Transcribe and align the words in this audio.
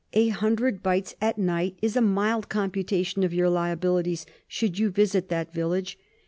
A 0.13 0.29
hundred 0.29 0.81
bites 0.81 1.13
a 1.21 1.35
night 1.37 1.77
is 1.83 1.95
a 1.95 2.01
mild 2.01 2.49
computation 2.49 3.23
of 3.23 3.35
your 3.35 3.51
liabilities 3.51 4.25
should 4.47 4.79
you 4.79 4.89
visit 4.89 5.29
that 5.29 5.53
village. 5.53 5.99